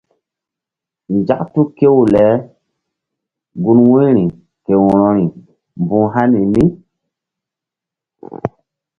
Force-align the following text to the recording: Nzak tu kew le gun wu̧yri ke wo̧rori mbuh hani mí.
Nzak 1.17 1.41
tu 1.53 1.61
kew 1.77 1.97
le 2.13 2.25
gun 3.63 3.79
wu̧yri 3.89 4.25
ke 4.65 4.73
wo̧rori 4.83 5.25
mbuh 5.81 6.07
hani 6.13 6.41
mí. 6.53 6.63